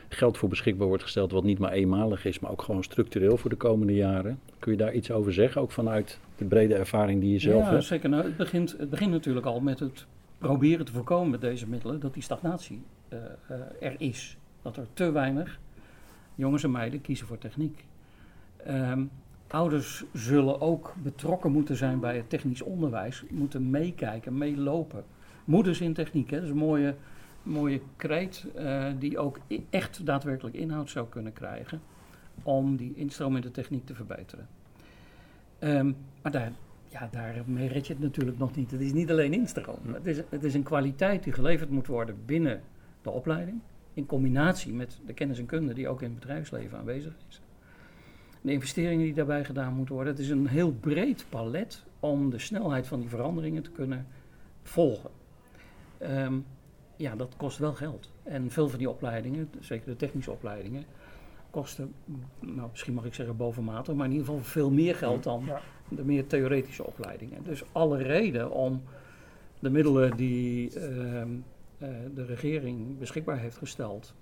geld 0.08 0.38
voor 0.38 0.48
beschikbaar 0.48 0.86
wordt 0.86 1.02
gesteld, 1.02 1.32
wat 1.32 1.44
niet 1.44 1.58
maar 1.58 1.72
eenmalig 1.72 2.24
is, 2.24 2.38
maar 2.38 2.50
ook 2.50 2.62
gewoon 2.62 2.82
structureel 2.82 3.36
voor 3.36 3.50
de 3.50 3.56
komende 3.56 3.94
jaren. 3.94 4.38
Kun 4.58 4.72
je 4.72 4.78
daar 4.78 4.94
iets 4.94 5.10
over 5.10 5.32
zeggen, 5.32 5.60
ook 5.60 5.70
vanuit 5.70 6.18
de 6.36 6.44
brede 6.44 6.74
ervaring 6.74 7.20
die 7.20 7.32
je 7.32 7.38
zelf 7.38 7.64
ja, 7.64 7.70
hebt? 7.70 7.84
zeker. 7.84 8.08
Nou, 8.08 8.24
het, 8.24 8.36
begint, 8.36 8.74
het 8.78 8.90
begint 8.90 9.10
natuurlijk 9.10 9.46
al 9.46 9.60
met 9.60 9.78
het 9.78 10.06
proberen 10.38 10.84
te 10.84 10.92
voorkomen 10.92 11.30
met 11.30 11.40
deze 11.40 11.68
middelen 11.68 12.00
dat 12.00 12.14
die 12.14 12.22
stagnatie 12.22 12.82
er 13.80 14.00
is. 14.00 14.36
Dat 14.62 14.76
er 14.76 14.86
te 14.92 15.10
weinig 15.10 15.60
jongens 16.34 16.64
en 16.64 16.70
meiden 16.70 17.00
kiezen 17.00 17.26
voor 17.26 17.38
techniek. 17.38 17.84
Um, 18.68 19.10
ouders 19.48 20.04
zullen 20.12 20.60
ook 20.60 20.94
betrokken 21.02 21.52
moeten 21.52 21.76
zijn 21.76 22.00
bij 22.00 22.16
het 22.16 22.30
technisch 22.30 22.62
onderwijs, 22.62 23.24
moeten 23.30 23.70
meekijken, 23.70 24.38
meelopen. 24.38 25.04
Moeders 25.44 25.80
in 25.80 25.92
techniek, 25.92 26.30
hè, 26.30 26.36
dat 26.36 26.44
is 26.44 26.50
een 26.50 26.56
mooie, 26.56 26.94
mooie 27.42 27.80
kreet 27.96 28.46
uh, 28.56 28.86
die 28.98 29.18
ook 29.18 29.38
echt 29.70 30.06
daadwerkelijk 30.06 30.56
inhoud 30.56 30.90
zou 30.90 31.08
kunnen 31.08 31.32
krijgen 31.32 31.80
om 32.42 32.76
die 32.76 32.92
instroom 32.94 33.36
in 33.36 33.42
de 33.42 33.50
techniek 33.50 33.86
te 33.86 33.94
verbeteren. 33.94 34.48
Um, 35.60 35.96
maar 36.22 36.32
daar, 36.32 36.52
ja, 36.88 37.08
daarmee 37.10 37.68
red 37.68 37.86
je 37.86 37.92
het 37.92 38.02
natuurlijk 38.02 38.38
nog 38.38 38.56
niet. 38.56 38.70
Het 38.70 38.80
is 38.80 38.92
niet 38.92 39.10
alleen 39.10 39.32
instroom. 39.32 39.94
Het 39.94 40.06
is, 40.06 40.22
het 40.28 40.44
is 40.44 40.54
een 40.54 40.62
kwaliteit 40.62 41.24
die 41.24 41.32
geleverd 41.32 41.70
moet 41.70 41.86
worden 41.86 42.16
binnen 42.26 42.62
de 43.02 43.10
opleiding 43.10 43.60
in 43.94 44.06
combinatie 44.06 44.72
met 44.72 44.98
de 45.06 45.12
kennis 45.12 45.38
en 45.38 45.46
kunde 45.46 45.74
die 45.74 45.88
ook 45.88 46.02
in 46.02 46.10
het 46.10 46.18
bedrijfsleven 46.20 46.78
aanwezig 46.78 47.12
is. 47.28 47.40
De 48.40 48.52
investeringen 48.52 49.04
die 49.04 49.14
daarbij 49.14 49.44
gedaan 49.44 49.74
moeten 49.74 49.94
worden. 49.94 50.12
Het 50.12 50.22
is 50.22 50.30
een 50.30 50.46
heel 50.46 50.72
breed 50.72 51.26
palet 51.28 51.84
om 52.00 52.30
de 52.30 52.38
snelheid 52.38 52.86
van 52.86 53.00
die 53.00 53.08
veranderingen 53.08 53.62
te 53.62 53.70
kunnen 53.70 54.06
volgen. 54.62 55.10
Um, 56.02 56.44
ja, 56.96 57.16
dat 57.16 57.34
kost 57.36 57.58
wel 57.58 57.72
geld. 57.72 58.10
En 58.22 58.50
veel 58.50 58.68
van 58.68 58.78
die 58.78 58.90
opleidingen, 58.90 59.50
zeker 59.60 59.86
de 59.86 59.96
technische 59.96 60.30
opleidingen, 60.30 60.84
kosten, 61.50 61.94
nou, 62.40 62.68
misschien 62.70 62.94
mag 62.94 63.04
ik 63.04 63.14
zeggen 63.14 63.36
bovenmatig, 63.36 63.94
maar 63.94 64.06
in 64.06 64.12
ieder 64.12 64.26
geval 64.26 64.42
veel 64.42 64.70
meer 64.70 64.94
geld 64.94 65.22
dan 65.22 65.42
ja. 65.46 65.60
de 65.88 66.04
meer 66.04 66.26
theoretische 66.26 66.86
opleidingen. 66.86 67.42
Dus 67.42 67.62
alle 67.72 68.02
reden 68.02 68.50
om 68.50 68.82
de 69.58 69.70
middelen 69.70 70.16
die 70.16 70.82
um, 70.84 71.30
uh, 71.30 71.51
de 72.14 72.24
regering 72.24 72.98
beschikbaar 72.98 73.38
heeft 73.38 73.56
gesteld, 73.56 74.14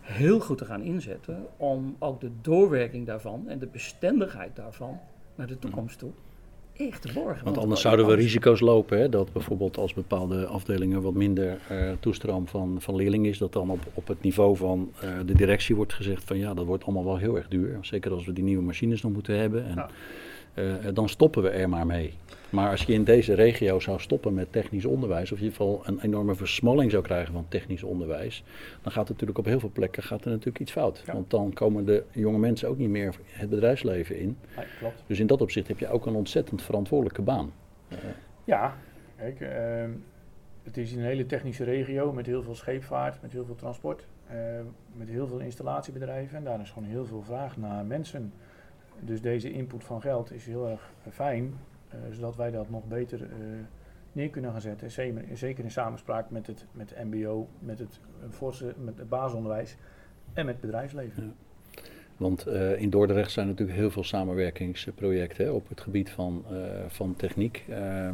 heel 0.00 0.40
goed 0.40 0.58
te 0.58 0.64
gaan 0.64 0.82
inzetten 0.82 1.46
om 1.56 1.96
ook 1.98 2.20
de 2.20 2.30
doorwerking 2.40 3.06
daarvan 3.06 3.48
en 3.48 3.58
de 3.58 3.66
bestendigheid 3.66 4.56
daarvan 4.56 4.98
naar 5.34 5.46
de 5.46 5.58
toekomst 5.58 5.98
toe 5.98 6.10
echt 6.76 7.02
te 7.02 7.12
borgen. 7.12 7.44
Want 7.44 7.58
anders 7.58 7.80
zouden 7.80 8.06
we 8.06 8.14
risico's 8.14 8.60
lopen, 8.60 8.98
hè, 8.98 9.08
dat 9.08 9.32
bijvoorbeeld 9.32 9.76
als 9.76 9.94
bepaalde 9.94 10.46
afdelingen 10.46 11.02
wat 11.02 11.14
minder 11.14 11.58
uh, 11.70 11.90
toestroom 12.00 12.46
van, 12.46 12.76
van 12.80 12.96
leerlingen 12.96 13.30
is, 13.30 13.38
dat 13.38 13.52
dan 13.52 13.70
op, 13.70 13.80
op 13.94 14.06
het 14.06 14.22
niveau 14.22 14.56
van 14.56 14.92
uh, 15.04 15.10
de 15.26 15.34
directie 15.34 15.76
wordt 15.76 15.92
gezegd 15.92 16.24
van 16.24 16.38
ja, 16.38 16.54
dat 16.54 16.66
wordt 16.66 16.84
allemaal 16.84 17.04
wel 17.04 17.16
heel 17.16 17.36
erg 17.36 17.48
duur. 17.48 17.78
Zeker 17.80 18.12
als 18.12 18.26
we 18.26 18.32
die 18.32 18.44
nieuwe 18.44 18.62
machines 18.62 19.02
nog 19.02 19.12
moeten 19.12 19.38
hebben. 19.38 19.66
En. 19.66 19.86
Uh, 20.58 20.74
dan 20.94 21.08
stoppen 21.08 21.42
we 21.42 21.48
er 21.48 21.68
maar 21.68 21.86
mee. 21.86 22.14
Maar 22.50 22.70
als 22.70 22.82
je 22.82 22.92
in 22.92 23.04
deze 23.04 23.34
regio 23.34 23.80
zou 23.80 24.00
stoppen 24.00 24.34
met 24.34 24.52
technisch 24.52 24.84
onderwijs, 24.84 25.32
of 25.32 25.38
in 25.38 25.44
ieder 25.44 25.56
geval 25.56 25.82
een 25.84 26.00
enorme 26.00 26.34
versmalling 26.34 26.90
zou 26.90 27.02
krijgen 27.02 27.32
van 27.32 27.46
technisch 27.48 27.82
onderwijs, 27.82 28.44
dan 28.82 28.92
gaat 28.92 29.04
er 29.04 29.10
natuurlijk 29.10 29.38
op 29.38 29.44
heel 29.44 29.60
veel 29.60 29.70
plekken 29.72 30.02
gaat 30.02 30.24
er 30.24 30.30
natuurlijk 30.30 30.58
iets 30.58 30.72
fout. 30.72 31.02
Ja. 31.06 31.12
Want 31.12 31.30
dan 31.30 31.52
komen 31.52 31.84
de 31.84 32.04
jonge 32.12 32.38
mensen 32.38 32.68
ook 32.68 32.78
niet 32.78 32.88
meer 32.88 33.14
het 33.26 33.50
bedrijfsleven 33.50 34.18
in. 34.18 34.36
Ja, 34.56 34.64
klopt. 34.78 35.02
Dus 35.06 35.20
in 35.20 35.26
dat 35.26 35.40
opzicht 35.40 35.68
heb 35.68 35.78
je 35.78 35.88
ook 35.88 36.06
een 36.06 36.14
ontzettend 36.14 36.62
verantwoordelijke 36.62 37.22
baan. 37.22 37.52
Uh, 37.88 37.98
ja, 38.44 38.76
kijk, 39.16 39.40
uh, 39.40 39.48
het 40.62 40.76
is 40.76 40.92
een 40.92 41.02
hele 41.02 41.26
technische 41.26 41.64
regio 41.64 42.12
met 42.12 42.26
heel 42.26 42.42
veel 42.42 42.54
scheepvaart, 42.54 43.22
met 43.22 43.32
heel 43.32 43.44
veel 43.44 43.54
transport, 43.54 44.06
met 44.92 45.08
heel 45.08 45.26
veel 45.26 45.38
installatiebedrijven. 45.38 46.36
En 46.36 46.44
daar 46.44 46.60
is 46.60 46.70
gewoon 46.70 46.88
heel 46.88 47.06
veel 47.06 47.22
vraag 47.22 47.56
naar 47.56 47.84
mensen. 47.84 48.32
Dus 49.00 49.20
deze 49.20 49.52
input 49.52 49.84
van 49.84 50.00
geld 50.00 50.32
is 50.32 50.46
heel 50.46 50.68
erg 50.68 50.92
fijn, 51.10 51.54
uh, 51.94 52.00
zodat 52.10 52.36
wij 52.36 52.50
dat 52.50 52.70
nog 52.70 52.84
beter 52.84 53.20
uh, 53.20 53.28
neer 54.12 54.30
kunnen 54.30 54.52
gaan 54.52 54.60
zetten. 54.60 54.90
Zeker, 55.32 55.64
in 55.64 55.70
samenspraak 55.70 56.30
met 56.30 56.46
het, 56.46 56.66
met 56.72 56.94
het 56.94 57.04
MBO, 57.04 57.48
met 57.58 57.78
het, 57.78 58.00
forse, 58.30 58.74
met 58.78 58.98
het 58.98 59.08
basisonderwijs 59.08 59.76
en 60.32 60.44
met 60.44 60.54
het 60.54 60.64
bedrijfsleven. 60.64 61.34
Want 62.16 62.46
uh, 62.48 62.80
in 62.80 62.90
Dordrecht 62.90 63.30
zijn 63.30 63.46
natuurlijk 63.46 63.78
heel 63.78 63.90
veel 63.90 64.04
samenwerkingsprojecten 64.04 65.44
hè, 65.44 65.50
op 65.50 65.68
het 65.68 65.80
gebied 65.80 66.10
van, 66.10 66.44
uh, 66.50 66.58
van 66.88 67.14
techniek. 67.16 67.64
Uh, 67.68 68.08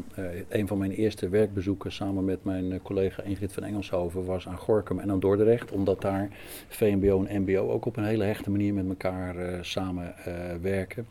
een 0.48 0.66
van 0.66 0.78
mijn 0.78 0.90
eerste 0.90 1.28
werkbezoeken 1.28 1.92
samen 1.92 2.24
met 2.24 2.44
mijn 2.44 2.82
collega 2.82 3.22
Ingrid 3.22 3.52
van 3.52 3.64
Engelshoven 3.64 4.24
was 4.24 4.48
aan 4.48 4.58
Gorkum 4.58 4.98
en 4.98 5.10
aan 5.10 5.20
Dordrecht. 5.20 5.72
Omdat 5.72 6.00
daar 6.00 6.28
VMBO 6.68 7.24
en 7.24 7.42
MBO 7.42 7.70
ook 7.70 7.84
op 7.84 7.96
een 7.96 8.04
hele 8.04 8.24
hechte 8.24 8.50
manier 8.50 8.74
met 8.74 8.88
elkaar 8.88 9.64
samenwerken. 9.64 11.06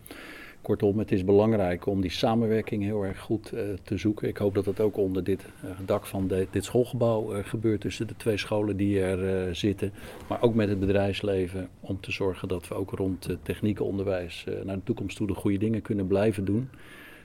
Kortom, 0.62 1.00
het 1.00 1.12
is 1.12 1.24
belangrijk 1.24 1.86
om 1.86 2.02
die 2.02 2.12
samenwerking 2.12 2.84
heel 2.84 3.04
erg 3.04 3.20
goed 3.20 3.52
uh, 3.54 3.62
te 3.84 3.98
zoeken. 3.98 4.28
Ik 4.28 4.38
hoop 4.38 4.56
dat 4.56 4.66
dat 4.66 4.80
ook 4.80 4.98
onder 4.98 5.24
dit 5.24 5.46
uh, 5.66 5.72
dak 5.86 6.06
van 6.06 6.28
de, 6.28 6.48
dit 6.52 6.66
schoolgebouw 6.66 7.36
uh, 7.36 7.44
gebeurt 7.44 7.82
tussen 7.82 8.08
de 8.08 8.16
twee 8.18 8.38
scholen 8.38 8.78
die 8.78 9.02
er 9.02 9.56
zitten. 9.56 9.94
Maar 10.28 10.42
ook 10.42 10.56
met 10.56 10.70
het 10.70 10.80
bedrijfsleven 10.80 11.70
om 11.80 12.00
te 12.00 12.12
zorgen 12.12 12.48
dat 12.48 12.68
we 12.68 12.76
ook 12.76 12.92
rond 12.92 13.38
techniekenonderwijs 13.42 14.46
naar 14.64 14.76
de 14.76 14.84
toekomst 14.84 15.18
toe 15.18 15.28
de 15.28 15.34
goede 15.34 15.58
dingen 15.58 15.82
kunnen 15.82 16.08
blijven 16.08 16.46
doen. 16.46 16.70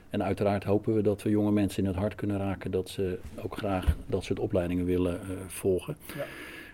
En 0.09 0.23
uiteraard 0.23 0.63
hopen 0.63 0.95
we 0.95 1.01
dat 1.01 1.23
we 1.23 1.29
jonge 1.29 1.51
mensen 1.51 1.83
in 1.83 1.89
het 1.89 1.97
hart 1.97 2.15
kunnen 2.15 2.37
raken 2.37 2.71
dat 2.71 2.89
ze 2.89 3.19
ook 3.43 3.57
graag 3.57 3.97
dat 4.05 4.23
soort 4.23 4.39
opleidingen 4.39 4.85
willen 4.85 5.19
volgen. 5.47 5.97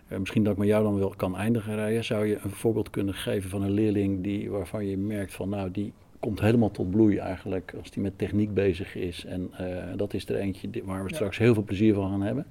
Ja. 0.10 0.20
misschien 0.20 0.44
dat 0.44 0.54
ik 0.54 0.60
met 0.60 0.68
jou 0.68 0.84
dan 0.84 1.00
wel 1.00 1.14
kan 1.18 1.38
eindigen, 1.38 1.76
Rijen. 1.76 2.04
Zou 2.04 2.26
je 2.26 2.40
een 2.44 2.52
voorbeeld 2.52 2.90
kunnen 2.90 3.14
geven 3.14 3.50
van 3.50 3.62
een 3.62 3.72
leerling 3.72 4.24
die, 4.24 4.50
waarvan 4.50 4.86
je 4.86 4.98
merkt 4.98 5.34
van 5.34 5.50
nou 5.50 5.72
die 5.72 5.94
komt 6.24 6.40
helemaal 6.40 6.72
tot 6.72 6.92
bloei 6.92 7.18
eigenlijk 7.18 7.74
als 7.80 7.92
die 7.92 8.04
met 8.04 8.18
techniek 8.18 8.54
bezig 8.54 8.96
is. 8.96 9.26
En 9.26 9.54
uh, 9.62 9.84
dat 9.96 10.14
is 10.14 10.30
er 10.30 10.36
eentje 10.36 10.70
waar 10.84 11.04
we 11.04 11.14
straks 11.14 11.38
heel 11.38 11.54
veel 11.54 11.64
plezier 11.64 11.94
van 11.94 12.10
gaan 12.10 12.22
hebben. 12.22 12.46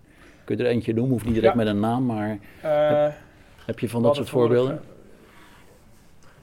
Kun 0.45 0.57
je 0.57 0.65
er 0.65 0.69
eentje 0.71 0.95
noemen, 0.95 1.13
hoeft 1.13 1.25
niet 1.25 1.35
direct 1.35 1.55
met 1.55 1.67
een 1.67 1.81
naam, 1.81 2.07
maar 2.07 2.39
heb, 2.61 3.15
heb, 3.67 3.79
je 3.79 3.89
van 3.89 4.03
dat 4.03 4.17
soort 4.17 4.29
voorbeelden? 4.29 4.81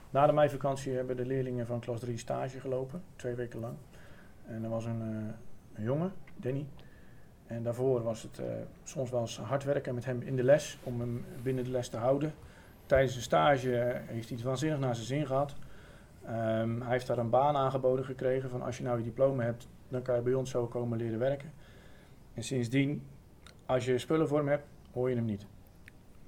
Na 0.10 0.26
de 0.26 0.34
meivakantie 0.34 0.94
hebben 0.94 1.18
de 1.18 1.26
leerlingen 1.26 1.66
van 1.66 1.80
klas 1.80 2.00
3 2.00 2.18
stage 2.18 2.60
gelopen, 2.60 3.02
twee 3.16 3.36
weken 3.36 3.60
lang. 3.60 3.74
En 4.46 4.64
er 4.64 4.70
was 4.70 4.86
een, 4.86 5.02
uh, 5.02 5.18
een 5.74 5.84
jongen, 5.84 6.12
Danny. 6.36 6.66
En 7.48 7.64
daarvoor 7.64 8.04
was 8.04 8.22
het 8.22 8.42
soms 8.84 9.10
wel 9.10 9.22
eens 9.22 9.38
hard 9.38 9.64
werken 9.64 9.96
met 9.96 10.06
hem 10.06 10.22
in 10.22 10.36
de 10.36 10.44
les, 10.44 10.78
om 10.84 11.00
hem 11.00 11.26
binnen 11.44 11.64
de 11.64 11.72
les 11.72 11.90
te 11.90 11.98
houden. 11.98 12.34
Tijdens 12.86 13.14
de 13.14 13.22
stage 13.22 14.02
heeft 14.06 14.28
hij 14.28 14.38
het 14.38 14.46
waanzinnig 14.46 14.80
naar 14.80 14.96
zijn 14.96 15.08
zin 15.08 15.26
gehad. 15.26 15.56
Um, 16.26 16.82
hij 16.82 16.92
heeft 16.92 17.08
daar 17.08 17.18
een 17.18 17.30
baan 17.30 17.56
aangeboden 17.56 18.06
gekregen 18.06 18.50
van 18.50 18.62
als 18.62 18.78
je 18.78 18.84
nou 18.84 18.98
je 18.98 19.04
diploma 19.04 19.44
hebt, 19.44 19.68
dan 19.88 20.02
kan 20.02 20.16
je 20.16 20.22
bij 20.22 20.34
ons 20.34 20.50
zo 20.50 20.66
komen 20.66 20.98
leren 20.98 21.20
werken. 21.20 21.52
En 22.34 22.44
sindsdien, 22.44 23.02
als 23.66 23.86
je 23.86 23.98
spullen 23.98 24.28
voor 24.28 24.38
hem 24.38 24.48
hebt, 24.48 24.64
hoor 24.92 25.10
je 25.10 25.16
hem 25.16 25.26
niet. 25.26 25.46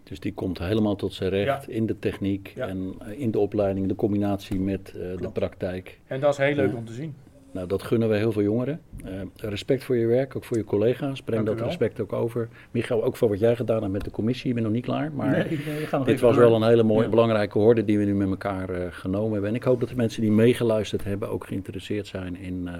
Dus 0.03 0.19
die 0.19 0.33
komt 0.33 0.59
helemaal 0.59 0.95
tot 0.95 1.13
zijn 1.13 1.29
recht 1.29 1.65
ja. 1.65 1.73
in 1.73 1.85
de 1.85 1.99
techniek 1.99 2.47
ja. 2.55 2.67
en 2.67 2.95
in 3.15 3.31
de 3.31 3.39
opleiding, 3.39 3.87
de 3.87 3.95
combinatie 3.95 4.59
met 4.59 4.93
uh, 4.95 5.17
de 5.17 5.29
praktijk. 5.33 5.99
En 6.07 6.19
dat 6.19 6.31
is 6.31 6.37
heel 6.37 6.55
leuk 6.55 6.75
om 6.75 6.85
te 6.85 6.93
zien. 6.93 7.15
Nou, 7.51 7.67
dat 7.67 7.83
gunnen 7.83 8.09
we 8.09 8.15
heel 8.15 8.31
veel 8.31 8.41
jongeren. 8.41 8.81
Uh, 9.05 9.09
respect 9.35 9.83
voor 9.83 9.95
je 9.95 10.05
werk, 10.05 10.35
ook 10.35 10.43
voor 10.43 10.57
je 10.57 10.63
collega's. 10.63 11.21
Breng 11.21 11.45
dat 11.45 11.61
respect 11.61 11.99
ook 11.99 12.13
over. 12.13 12.49
Michael, 12.71 13.03
ook 13.03 13.17
voor 13.17 13.29
wat 13.29 13.39
jij 13.39 13.55
gedaan 13.55 13.81
hebt 13.81 13.91
met 13.91 14.03
de 14.03 14.11
commissie. 14.11 14.47
Je 14.47 14.53
bent 14.53 14.65
nog 14.65 14.75
niet 14.75 14.85
klaar, 14.85 15.11
maar 15.11 15.47
nee, 15.49 16.03
dit 16.05 16.19
was 16.19 16.35
wel 16.35 16.55
een 16.55 16.67
hele 16.67 16.83
mooie, 16.83 17.03
ja. 17.03 17.09
belangrijke 17.09 17.57
horde 17.57 17.85
die 17.85 17.97
we 17.97 18.03
nu 18.03 18.15
met 18.15 18.29
elkaar 18.29 18.69
uh, 18.69 18.85
genomen 18.89 19.31
hebben. 19.31 19.49
En 19.49 19.55
ik 19.55 19.63
hoop 19.63 19.79
dat 19.79 19.89
de 19.89 19.95
mensen 19.95 20.21
die 20.21 20.31
meegeluisterd 20.31 21.03
hebben 21.03 21.29
ook 21.29 21.45
geïnteresseerd 21.45 22.07
zijn 22.07 22.35
in 22.35 22.61
uh, 22.65 22.73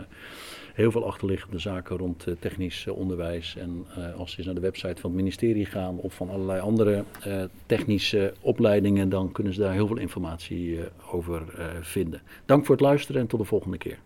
heel 0.74 0.92
veel 0.92 1.06
achterliggende 1.06 1.60
zaken 1.60 1.98
rond 1.98 2.25
technisch 2.40 2.88
onderwijs. 2.88 3.56
En 3.58 3.86
als 4.18 4.32
ze 4.32 4.38
eens 4.38 4.46
naar 4.46 4.56
de 4.56 4.62
website 4.62 5.01
van 5.01 5.10
het 5.10 5.20
ministerie 5.20 5.66
gaan 5.66 5.98
of 5.98 6.13
van 6.13 6.30
allerlei 6.30 6.60
andere 6.60 7.04
technische 7.66 8.34
opleidingen, 8.42 9.10
dan 9.10 9.32
kunnen 9.32 9.54
ze 9.54 9.60
daar 9.60 9.74
heel 9.74 9.88
veel 9.88 9.98
informatie 9.98 10.80
over 11.12 11.44
vinden. 11.82 12.22
Dank 12.46 12.66
voor 12.66 12.75
het 12.75 12.84
luisteren 12.84 13.22
en 13.22 13.28
tot 13.28 13.40
de 13.40 13.46
volgende 13.46 13.78
keer. 13.78 13.98